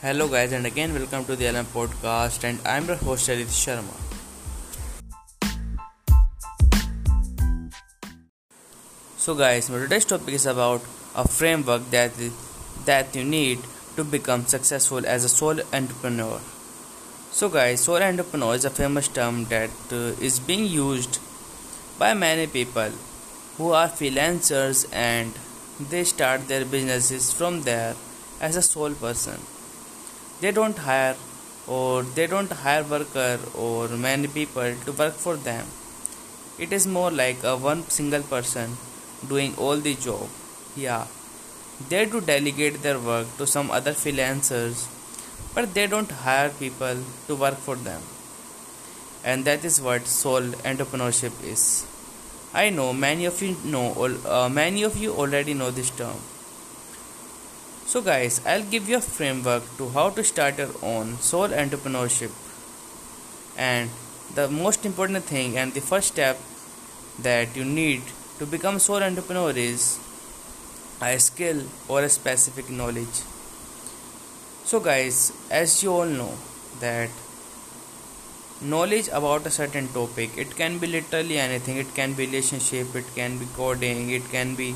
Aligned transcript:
Hello, 0.00 0.28
guys, 0.28 0.52
and 0.52 0.64
again, 0.64 0.94
welcome 0.94 1.24
to 1.24 1.34
the 1.34 1.50
LM 1.50 1.66
podcast. 1.66 2.44
And 2.44 2.60
I'm 2.64 2.86
your 2.86 2.94
host, 2.94 3.28
Lalit 3.28 3.48
Sharma. 3.60 3.96
So, 9.16 9.34
guys, 9.34 9.68
my 9.68 9.78
today's 9.78 10.04
topic 10.04 10.34
is 10.34 10.46
about 10.46 10.82
a 11.16 11.26
framework 11.26 11.90
that 11.90 12.12
that 12.84 13.16
you 13.16 13.24
need 13.24 13.58
to 13.96 14.04
become 14.04 14.46
successful 14.46 15.04
as 15.04 15.24
a 15.24 15.28
sole 15.28 15.64
entrepreneur. 15.72 16.40
So, 17.32 17.48
guys, 17.48 17.80
sole 17.80 18.08
entrepreneur 18.12 18.54
is 18.54 18.64
a 18.64 18.70
famous 18.70 19.08
term 19.08 19.46
that 19.56 19.90
uh, 19.90 20.14
is 20.30 20.38
being 20.38 20.66
used 20.66 21.18
by 21.98 22.14
many 22.14 22.46
people 22.46 22.90
who 23.56 23.72
are 23.72 23.88
freelancers 23.88 24.88
and 24.92 25.32
they 25.90 26.04
start 26.04 26.46
their 26.46 26.64
businesses 26.64 27.32
from 27.32 27.62
there 27.62 27.96
as 28.40 28.54
a 28.54 28.62
sole 28.62 28.94
person 28.94 29.40
they 30.40 30.52
don't 30.52 30.78
hire 30.78 31.16
or 31.66 32.02
they 32.02 32.26
don't 32.26 32.50
hire 32.50 32.84
worker 32.84 33.38
or 33.56 33.88
many 33.88 34.28
people 34.28 34.74
to 34.84 34.92
work 34.92 35.14
for 35.14 35.36
them. 35.36 35.66
It 36.58 36.72
is 36.72 36.86
more 36.86 37.10
like 37.10 37.42
a 37.44 37.56
one 37.56 37.82
single 37.88 38.22
person 38.22 38.76
doing 39.28 39.54
all 39.56 39.76
the 39.76 39.94
job. 39.94 40.28
Yeah. 40.76 41.06
They 41.88 42.06
do 42.06 42.20
delegate 42.20 42.82
their 42.82 42.98
work 42.98 43.26
to 43.38 43.46
some 43.46 43.70
other 43.70 43.92
freelancers 43.92 44.88
but 45.54 45.74
they 45.74 45.86
don't 45.86 46.10
hire 46.10 46.50
people 46.50 46.98
to 47.26 47.34
work 47.34 47.56
for 47.56 47.76
them. 47.76 48.00
And 49.24 49.44
that 49.44 49.64
is 49.64 49.80
what 49.80 50.06
sole 50.06 50.50
entrepreneurship 50.72 51.32
is. 51.44 51.86
I 52.54 52.70
know 52.70 52.92
many 52.92 53.26
of 53.26 53.42
you 53.42 53.56
know 53.64 53.86
uh, 54.24 54.48
many 54.48 54.82
of 54.82 54.96
you 54.96 55.12
already 55.12 55.54
know 55.54 55.70
this 55.70 55.90
term 55.90 56.16
so, 57.88 58.02
guys, 58.02 58.42
I'll 58.44 58.62
give 58.62 58.86
you 58.86 58.98
a 58.98 59.00
framework 59.00 59.62
to 59.78 59.88
how 59.88 60.10
to 60.10 60.22
start 60.22 60.58
your 60.58 60.72
own 60.82 61.16
sole 61.16 61.48
entrepreneurship. 61.48 62.32
And 63.56 63.88
the 64.34 64.46
most 64.46 64.84
important 64.84 65.24
thing 65.24 65.56
and 65.56 65.72
the 65.72 65.80
first 65.80 66.08
step 66.08 66.38
that 67.20 67.56
you 67.56 67.64
need 67.64 68.02
to 68.40 68.44
become 68.44 68.78
sole 68.78 69.02
entrepreneur 69.02 69.52
is 69.52 69.98
a 71.00 71.18
skill 71.18 71.62
or 71.88 72.02
a 72.02 72.10
specific 72.10 72.68
knowledge. 72.68 73.22
So, 74.64 74.80
guys, 74.80 75.32
as 75.50 75.82
you 75.82 75.90
all 75.90 76.04
know, 76.04 76.34
that 76.80 77.08
knowledge 78.60 79.08
about 79.08 79.46
a 79.46 79.50
certain 79.50 79.88
topic 79.88 80.36
it 80.36 80.54
can 80.56 80.78
be 80.78 80.86
literally 80.88 81.38
anything 81.38 81.76
it 81.76 81.94
can 81.94 82.12
be 82.12 82.26
relationship 82.26 82.92
it 82.96 83.04
can 83.14 83.38
be 83.38 83.46
coding 83.54 84.10
it 84.10 84.28
can 84.32 84.56
be 84.56 84.74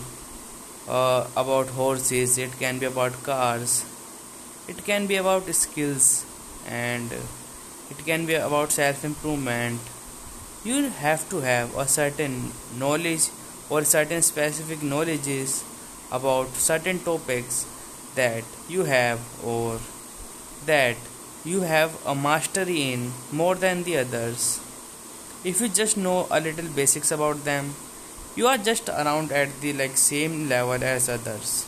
uh, 0.88 1.27
about 1.36 1.69
horses 1.69 2.38
it 2.38 2.52
can 2.58 2.78
be 2.78 2.86
about 2.86 3.22
cars 3.22 3.84
it 4.69 4.84
can 4.84 5.06
be 5.06 5.16
about 5.16 5.52
skills 5.55 6.25
and 6.66 7.12
it 7.91 8.05
can 8.06 8.27
be 8.27 8.34
about 8.34 8.70
self 8.70 9.05
improvement 9.05 9.80
you 10.64 10.83
have 11.05 11.28
to 11.30 11.41
have 11.41 11.77
a 11.77 11.86
certain 11.88 12.53
knowledge 12.78 13.28
or 13.69 13.84
certain 13.84 14.22
specific 14.22 14.83
knowledges 14.83 15.64
about 16.12 16.48
certain 16.55 16.98
topics 17.00 17.66
that 18.14 18.44
you 18.69 18.84
have 18.84 19.20
or 19.44 19.80
that 20.66 20.97
you 21.44 21.62
have 21.62 21.94
a 22.06 22.14
mastery 22.14 22.92
in 22.92 23.10
more 23.33 23.55
than 23.55 23.83
the 23.83 23.97
others. 23.98 24.60
If 25.44 25.60
you 25.60 25.69
just 25.69 25.97
know 25.97 26.28
a 26.30 26.41
little 26.41 26.69
basics 26.69 27.10
about 27.10 27.44
them 27.44 27.75
you 28.34 28.47
are 28.47 28.58
just 28.58 28.88
around 28.88 29.33
at 29.33 29.61
the 29.61 29.72
like 29.75 29.97
same 29.97 30.48
level 30.48 30.83
as 30.83 31.08
others. 31.08 31.66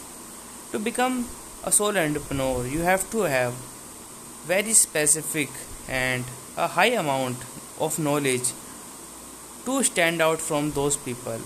To 0.73 0.79
become 0.79 1.27
a 1.63 1.73
sole 1.73 1.97
entrepreneur 1.97 2.67
you 2.67 2.81
have 2.81 3.11
to 3.11 3.23
have 3.23 3.55
very 4.47 4.73
specific 4.73 5.49
and 5.89 6.25
a 6.57 6.67
high 6.67 6.93
amount 7.05 7.37
of 7.81 7.99
knowledge 7.99 8.53
to 9.65 9.83
stand 9.83 10.21
out 10.21 10.41
from 10.41 10.71
those 10.73 10.97
people 10.97 11.41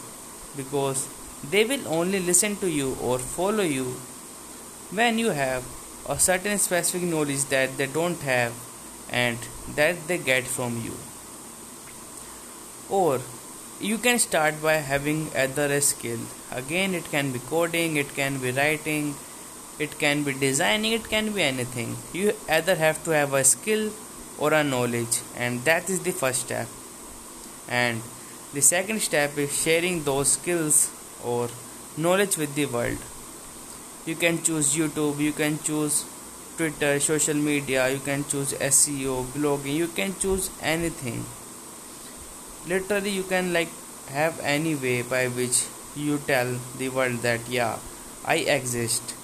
because 0.56 1.08
they 1.50 1.64
will 1.64 1.86
only 1.88 2.20
listen 2.20 2.56
to 2.56 2.68
you 2.68 2.96
or 3.00 3.18
follow 3.18 3.62
you 3.62 3.84
when 4.90 5.18
you 5.18 5.30
have 5.30 5.64
a 6.08 6.18
certain 6.18 6.58
specific 6.58 7.06
knowledge 7.08 7.44
that 7.44 7.76
they 7.76 7.86
don't 7.86 8.20
have 8.22 8.52
and 9.10 9.38
that 9.76 10.08
they 10.08 10.18
get 10.18 10.44
from 10.44 10.76
you. 10.82 10.94
Or 12.88 13.20
you 13.80 13.98
can 13.98 14.18
start 14.18 14.60
by 14.62 14.74
having 14.74 15.30
either 15.36 15.66
a 15.66 15.80
skill 15.80 16.18
again 16.52 16.94
it 16.94 17.04
can 17.10 17.32
be 17.32 17.38
coding 17.38 17.96
it 17.96 18.14
can 18.14 18.38
be 18.38 18.50
writing 18.50 19.14
it 19.78 19.96
can 19.98 20.24
be 20.24 20.32
designing 20.32 20.92
it 20.92 21.08
can 21.08 21.32
be 21.32 21.42
anything. 21.42 21.96
You 22.12 22.32
either 22.48 22.74
have 22.74 23.02
to 23.04 23.10
have 23.12 23.32
a 23.32 23.44
skill 23.44 23.92
or 24.38 24.52
a 24.52 24.64
knowledge 24.64 25.20
and 25.36 25.64
that 25.64 25.88
is 25.88 26.00
the 26.00 26.10
first 26.10 26.40
step. 26.46 26.66
And 27.68 28.02
the 28.52 28.60
second 28.60 29.00
step 29.02 29.38
is 29.38 29.62
sharing 29.62 30.02
those 30.02 30.32
skills 30.32 30.90
or 31.24 31.48
knowledge 31.96 32.36
with 32.36 32.54
the 32.54 32.66
world. 32.66 32.98
You 34.06 34.16
can 34.16 34.42
choose 34.42 34.74
youtube 34.74 35.18
you 35.18 35.32
can 35.32 35.58
choose 35.58 36.04
twitter 36.56 36.98
social 36.98 37.34
media 37.34 37.90
you 37.90 37.98
can 37.98 38.24
choose 38.24 38.54
seo 38.54 39.16
blogging 39.34 39.74
you 39.74 39.88
can 39.88 40.14
choose 40.18 40.48
anything 40.62 41.26
literally 42.68 43.10
you 43.10 43.22
can 43.22 43.52
like 43.52 43.68
have 44.08 44.40
any 44.40 44.74
way 44.74 45.02
by 45.02 45.26
which 45.28 45.64
you 45.96 46.18
tell 46.26 46.50
the 46.78 46.88
world 46.88 47.22
that 47.28 47.40
yeah 47.48 47.78
i 48.24 48.36
exist. 48.36 49.14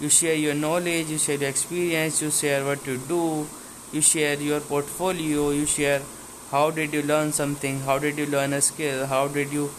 You 0.00 0.08
share 0.08 0.34
your 0.34 0.54
knowledge 0.54 1.10
you 1.10 1.18
share 1.18 1.36
your 1.36 1.48
experience 1.48 2.20
you 2.20 2.30
share 2.30 2.64
what 2.64 2.86
you 2.86 2.96
do 3.12 3.46
you 3.92 4.00
share 4.00 4.34
your 4.48 4.60
portfolio 4.60 5.50
you 5.50 5.66
share 5.66 6.02
how 6.50 6.70
did 6.70 6.92
you 6.92 7.02
learn 7.02 7.32
something 7.32 7.80
how 7.88 7.98
did 7.98 8.18
you 8.18 8.26
learn 8.26 8.52
a 8.52 8.60
skill 8.60 9.06
how 9.06 9.28
did 9.28 9.52
you 9.52 9.70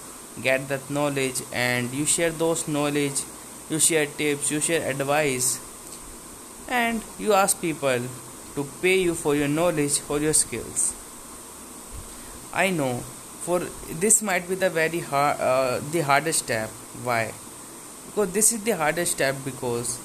get 0.41 0.67
that 0.69 0.89
knowledge 0.89 1.41
and 1.53 1.94
you 1.94 2.05
share 2.05 2.31
those 2.31 2.67
knowledge 2.67 3.23
you 3.69 3.79
share 3.79 4.05
tips 4.05 4.51
you 4.51 4.59
share 4.59 4.89
advice 4.89 5.59
and 6.67 7.03
you 7.19 7.34
ask 7.34 7.61
people 7.61 8.11
to 8.55 8.67
pay 8.81 9.00
you 9.00 9.13
for 9.13 9.35
your 9.35 9.47
knowledge 9.47 10.00
for 10.00 10.19
your 10.19 10.34
skills 10.34 10.94
I 12.55 12.69
know. 12.69 13.03
For 13.45 13.59
this 14.03 14.21
might 14.23 14.49
be 14.49 14.55
the 14.55 14.69
very 14.69 14.99
hard 14.99 15.39
uh, 15.39 15.79
the 15.91 16.01
hardest 16.01 16.45
step. 16.45 16.69
Why? 17.03 17.33
Because 18.07 18.31
this 18.31 18.51
is 18.51 18.63
the 18.63 18.71
hardest 18.71 19.11
step 19.11 19.35
because 19.45 19.99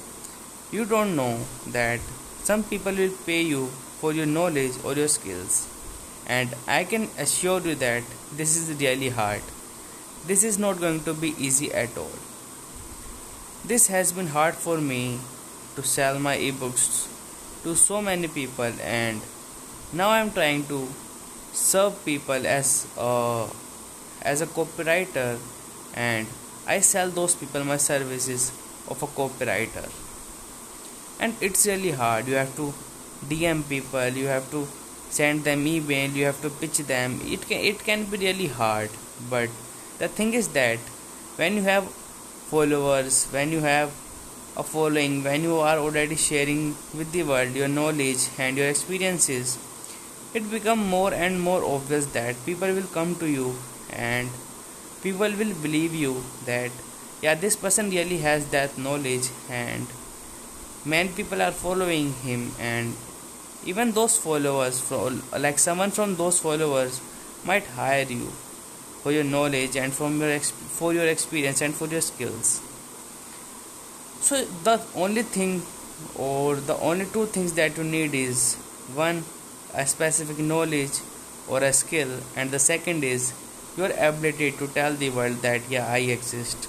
you 0.71 0.85
don't 0.85 1.15
know 1.15 1.39
that 1.67 1.99
some 2.43 2.63
people 2.63 2.93
will 2.93 3.13
pay 3.25 3.41
you 3.41 3.67
for 4.01 4.11
your 4.13 4.25
knowledge 4.25 4.73
or 4.83 4.93
your 4.93 5.07
skills. 5.07 5.67
And 6.27 6.53
I 6.67 6.83
can 6.83 7.09
assure 7.17 7.61
you 7.61 7.75
that 7.75 8.03
this 8.35 8.55
is 8.57 8.81
really 8.81 9.09
hard. 9.09 9.41
This 10.27 10.43
is 10.43 10.59
not 10.59 10.79
going 10.79 11.03
to 11.05 11.13
be 11.13 11.33
easy 11.37 11.73
at 11.73 11.97
all. 11.97 12.17
This 13.65 13.87
has 13.87 14.11
been 14.11 14.27
hard 14.27 14.55
for 14.55 14.77
me 14.79 15.19
to 15.75 15.83
sell 15.83 16.19
my 16.19 16.37
ebooks 16.37 17.07
to 17.63 17.75
so 17.75 18.01
many 18.01 18.27
people 18.27 18.71
and 18.83 19.21
now 19.93 20.09
I'm 20.09 20.31
trying 20.31 20.65
to 20.65 20.87
serve 21.53 22.03
people 22.05 22.47
as 22.47 22.87
a, 22.97 23.47
as 24.21 24.41
a 24.41 24.47
copywriter 24.47 25.39
and 25.93 26.27
I 26.67 26.79
sell 26.79 27.09
those 27.09 27.35
people 27.35 27.63
my 27.63 27.77
services 27.77 28.51
of 28.87 29.01
a 29.03 29.07
copywriter. 29.07 29.89
And 31.19 31.35
it's 31.41 31.65
really 31.67 31.91
hard. 31.91 32.27
You 32.27 32.35
have 32.35 32.55
to 32.55 32.73
DM 33.27 33.67
people 33.69 34.07
you 34.07 34.25
have 34.27 34.49
to 34.51 34.67
send 35.09 35.43
them 35.43 35.67
email 35.67 36.09
you 36.09 36.25
have 36.25 36.41
to 36.41 36.49
pitch 36.49 36.77
them. 36.79 37.19
It 37.25 37.47
can 37.47 37.59
it 37.71 37.79
can 37.79 38.05
be 38.05 38.17
really 38.17 38.47
hard. 38.47 38.89
But 39.29 39.49
the 39.99 40.07
thing 40.07 40.33
is 40.33 40.47
that 40.49 40.79
when 41.35 41.55
you 41.57 41.63
have 41.63 41.89
followers 42.51 43.25
when 43.31 43.51
you 43.51 43.59
have 43.59 43.91
a 44.57 44.63
following 44.63 45.23
when 45.23 45.43
you 45.43 45.57
are 45.57 45.77
already 45.77 46.15
sharing 46.15 46.75
with 46.93 47.11
the 47.11 47.23
world 47.23 47.55
your 47.55 47.67
knowledge 47.67 48.27
and 48.37 48.57
your 48.57 48.67
experiences 48.67 49.57
it 50.33 50.49
become 50.51 50.79
more 50.79 51.13
and 51.13 51.41
more 51.41 51.63
obvious 51.63 52.05
that 52.17 52.45
people 52.45 52.73
will 52.73 52.89
come 52.97 53.15
to 53.15 53.27
you 53.27 53.55
and 53.91 54.29
people 55.03 55.37
will 55.41 55.53
believe 55.65 55.93
you 55.93 56.23
that 56.45 56.71
yeah 57.21 57.35
this 57.35 57.55
person 57.55 57.89
really 57.89 58.19
has 58.19 58.49
that 58.51 58.77
knowledge 58.77 59.29
and 59.49 59.87
many 60.85 61.09
people 61.09 61.41
are 61.41 61.51
following 61.51 62.13
him 62.13 62.51
and 62.59 62.95
even 63.65 63.91
those 63.91 64.17
followers 64.17 64.79
from 64.81 65.21
like 65.39 65.59
someone 65.59 65.91
from 65.91 66.15
those 66.15 66.39
followers 66.39 67.01
might 67.45 67.65
hire 67.65 68.05
you 68.05 68.31
for 69.01 69.11
your 69.11 69.23
knowledge 69.23 69.75
and 69.75 69.93
from 69.93 70.19
your 70.21 70.39
for 70.39 70.93
your 70.93 71.07
experience 71.07 71.61
and 71.61 71.75
for 71.75 71.87
your 71.87 72.01
skills. 72.01 72.61
So 74.21 74.45
the 74.63 74.79
only 74.95 75.23
thing 75.23 75.61
or 76.15 76.55
the 76.55 76.77
only 76.77 77.05
two 77.05 77.25
things 77.25 77.53
that 77.53 77.77
you 77.77 77.83
need 77.83 78.13
is 78.13 78.55
one 78.95 79.23
a 79.73 79.85
specific 79.85 80.37
knowledge 80.39 80.99
or 81.47 81.63
a 81.63 81.73
skill 81.73 82.09
and 82.35 82.51
the 82.51 82.59
second 82.59 83.03
is 83.03 83.33
your 83.77 83.91
ability 83.97 84.51
to 84.51 84.67
tell 84.67 84.93
the 84.93 85.09
world 85.09 85.37
that 85.41 85.61
yeah 85.69 85.87
i 85.87 85.99
exist. 86.15 86.67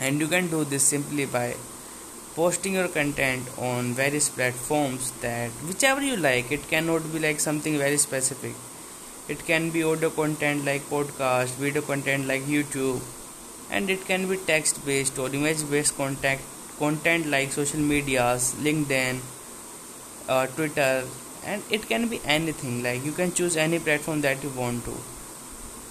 And 0.00 0.20
you 0.20 0.28
can 0.28 0.48
do 0.48 0.64
this 0.64 0.84
simply 0.84 1.26
by 1.26 1.56
posting 2.34 2.74
your 2.74 2.88
content 2.88 3.48
on 3.58 3.94
various 3.94 4.28
platforms 4.28 5.10
that 5.22 5.50
whichever 5.68 6.02
you 6.02 6.16
like 6.16 6.52
it 6.52 6.68
cannot 6.68 7.12
be 7.12 7.18
like 7.18 7.40
something 7.40 7.78
very 7.78 7.98
specific. 7.98 8.54
It 9.28 9.44
can 9.44 9.70
be 9.70 9.82
audio 9.82 10.10
content 10.10 10.64
like 10.64 10.82
podcast 10.88 11.56
video 11.56 11.82
content 11.82 12.26
like 12.26 12.42
youtube 12.42 13.00
and 13.70 13.90
it 13.90 14.04
can 14.06 14.28
be 14.28 14.36
text 14.36 14.84
based 14.86 15.18
or 15.18 15.28
image 15.34 15.68
based 15.70 15.96
content 15.96 16.40
content 16.78 17.26
like 17.26 17.52
social 17.52 17.80
medias 17.80 18.54
linkedin 18.66 19.20
uh, 20.28 20.46
twitter 20.46 21.04
and 21.44 21.62
it 21.70 21.88
can 21.88 22.08
be 22.08 22.20
anything 22.24 22.82
like 22.82 23.04
you 23.04 23.12
can 23.12 23.32
choose 23.32 23.56
any 23.56 23.78
platform 23.78 24.20
that 24.22 24.42
you 24.42 24.50
want 24.50 24.84
to. 24.84 24.96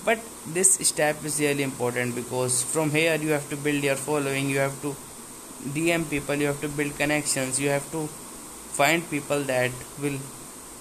But 0.05 0.19
this 0.53 0.75
step 0.75 1.23
is 1.25 1.39
really 1.39 1.63
important 1.63 2.15
because 2.15 2.63
from 2.63 2.91
here 2.91 3.15
you 3.15 3.29
have 3.29 3.49
to 3.49 3.57
build 3.57 3.83
your 3.83 3.95
following 3.95 4.49
you 4.49 4.59
have 4.59 4.81
to 4.81 4.95
dm 5.75 6.09
people 6.09 6.35
you 6.35 6.47
have 6.47 6.61
to 6.61 6.69
build 6.69 6.95
connections 6.97 7.59
you 7.59 7.69
have 7.69 7.91
to 7.91 8.05
find 8.77 9.09
people 9.09 9.43
that 9.43 9.71
will 10.01 10.17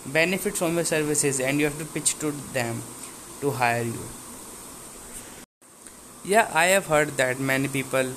benefit 0.07 0.57
from 0.57 0.77
your 0.77 0.85
services 0.85 1.41
and 1.41 1.59
you 1.59 1.65
have 1.65 1.79
to 1.79 1.85
pitch 1.85 2.19
to 2.21 2.31
them 2.53 2.83
to 3.41 3.51
hire 3.51 3.83
you. 3.83 4.07
Yeah 6.25 6.51
i 6.55 6.67
have 6.67 6.87
heard 6.87 7.17
that 7.17 7.41
many 7.41 7.69
people 7.69 8.15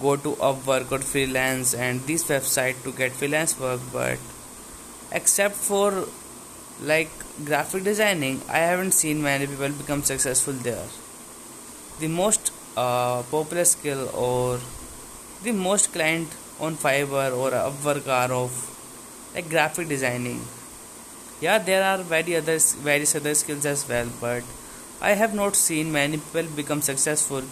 go 0.00 0.16
to 0.16 0.36
upwork 0.50 0.92
or 0.92 0.98
freelance 0.98 1.74
and 1.74 2.00
this 2.12 2.24
website 2.24 2.82
to 2.84 2.92
get 2.92 3.12
freelance 3.12 3.58
work 3.58 3.80
but 3.92 4.18
except 5.18 5.54
for 5.54 6.06
like 6.90 7.10
graphic 7.48 7.84
designing 7.88 8.40
i 8.56 8.62
haven't 8.70 8.96
seen 9.00 9.22
many 9.26 9.46
people 9.46 9.76
become 9.82 10.02
successful 10.02 10.52
there. 10.68 10.88
The 12.00 12.08
most 12.08 12.52
uh, 12.76 13.22
popular 13.30 13.64
skill 13.64 14.10
or 14.14 14.58
the 15.42 15.52
most 15.52 15.92
client 15.94 16.28
on 16.60 16.76
fiverr 16.76 17.30
or 17.44 17.50
upwork 17.62 18.06
are 18.18 18.32
of 18.32 18.52
like 19.34 19.48
graphic 19.48 19.88
designing. 19.88 20.40
Yeah 21.40 21.58
there 21.58 21.82
are 21.82 21.98
very 22.14 22.36
others 22.36 22.74
various 22.74 23.14
other 23.14 23.34
skills 23.34 23.66
as 23.74 23.88
well 23.88 24.10
but 24.20 24.42
i 25.08 25.12
have 25.22 25.34
not 25.42 25.56
seen 25.56 25.92
many 25.92 26.18
people 26.18 26.56
become 26.62 26.82
successful 26.82 27.44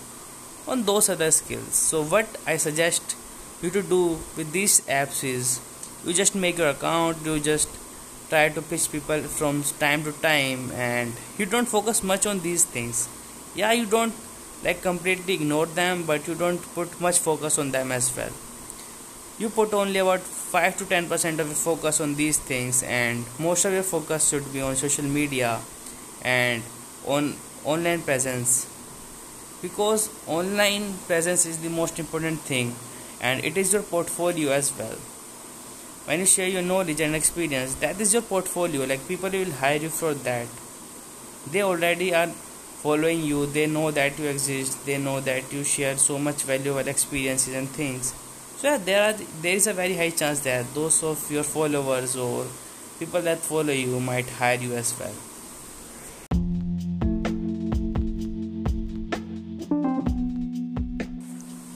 on 0.67 0.85
those 0.85 1.09
other 1.09 1.31
skills. 1.31 1.75
So 1.75 2.03
what 2.03 2.27
i 2.47 2.59
suggest 2.59 3.17
you 3.63 3.71
to 3.71 3.83
do 3.83 4.03
with 4.37 4.53
these 4.53 4.81
apps 5.03 5.25
is 5.37 5.61
you 6.07 6.13
just 6.13 6.35
make 6.35 6.59
your 6.59 6.69
account 6.69 7.17
you 7.25 7.41
just 7.41 7.69
try 8.29 8.49
to 8.49 8.63
pitch 8.63 8.91
people 8.93 9.21
from 9.37 9.63
time 9.79 10.03
to 10.05 10.13
time 10.25 10.71
and 10.73 11.13
you 11.39 11.47
don't 11.47 11.67
focus 11.67 12.03
much 12.03 12.27
on 12.27 12.41
these 12.41 12.65
things. 12.65 13.09
Yeah 13.55 13.73
you 13.73 13.87
don't 13.87 14.15
like 14.63 14.83
completely 14.83 15.35
ignore 15.35 15.67
them 15.67 16.05
but 16.05 16.27
you 16.29 16.35
don't 16.35 16.59
put 16.75 17.01
much 17.01 17.19
focus 17.19 17.59
on 17.59 17.71
them 17.71 17.93
as 17.93 18.15
well. 18.17 18.33
You 19.39 19.49
put 19.51 19.73
only 19.73 19.99
about 19.99 20.21
5 20.21 20.77
to 20.79 20.85
10 20.85 21.09
percent 21.09 21.41
of 21.41 21.47
your 21.47 21.57
focus 21.57 22.01
on 22.01 22.15
these 22.17 22.39
things 22.39 22.83
and 22.83 23.25
most 23.39 23.65
of 23.65 23.73
your 23.73 23.83
focus 23.83 24.29
should 24.29 24.53
be 24.53 24.61
on 24.61 24.77
social 24.77 25.05
media 25.05 25.61
and 26.23 26.63
on 27.07 27.35
online 27.65 28.03
presence. 28.03 28.67
Because 29.63 30.11
online 30.27 30.93
presence 31.07 31.47
is 31.47 31.59
the 31.59 31.71
most 31.71 31.99
important 31.99 32.41
thing 32.41 32.77
and 33.21 33.45
it 33.45 33.57
is 33.57 33.73
your 33.73 33.83
portfolio 33.83 34.53
as 34.53 34.77
well 34.79 34.97
when 36.07 36.21
you 36.21 36.27
share 36.27 36.49
your 36.49 36.63
knowledge 36.63 37.01
and 37.01 37.15
experience 37.15 37.75
that 37.77 38.01
is 38.01 38.13
your 38.13 38.23
portfolio. 38.23 38.85
Like 38.85 39.07
people 39.09 39.31
will 39.31 39.51
hire 39.53 39.77
you 39.77 39.89
for 39.89 40.15
that. 40.15 40.47
They 41.51 41.63
already 41.63 42.15
are 42.15 42.29
following 42.29 43.23
you. 43.23 43.47
They 43.47 43.67
know 43.67 43.91
that 43.91 44.19
you 44.19 44.27
exist. 44.27 44.85
They 44.87 44.99
know 44.99 45.21
that 45.21 45.53
you 45.53 45.65
share 45.65 45.97
so 45.97 46.19
much 46.19 46.43
valuable 46.43 46.87
experiences 46.87 47.55
and 47.55 47.69
things. 47.69 48.15
So 48.59 48.69
yeah 48.69 48.79
there 48.79 49.03
are 49.05 49.13
there 49.43 49.57
is 49.57 49.67
a 49.67 49.73
very 49.73 49.97
high 49.97 50.11
chance 50.11 50.41
that 50.41 50.75
those 50.75 51.03
of 51.03 51.31
your 51.31 51.43
followers 51.43 52.17
or 52.17 52.47
people 52.99 53.23
that 53.23 53.39
follow 53.39 53.73
you 53.73 54.01
might 54.01 54.29
hire 54.41 54.59
you 54.59 54.75
as 54.75 54.99
well 54.99 55.34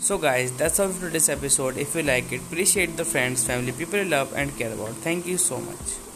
So 0.08 0.16
guys, 0.16 0.52
that's 0.52 0.80
all 0.80 0.88
for 0.88 1.08
today's 1.08 1.28
episode. 1.28 1.76
If 1.76 1.94
you 1.94 2.02
like 2.02 2.32
it, 2.32 2.40
with 2.50 2.96
the 2.96 3.04
friends, 3.04 3.46
family, 3.46 3.72
people 3.72 3.98
you 3.98 4.06
love 4.06 4.32
and 4.34 4.56
care 4.56 4.72
about. 4.72 4.94
Thank 5.08 5.26
you 5.26 5.36
so 5.36 5.60
much. 5.60 6.07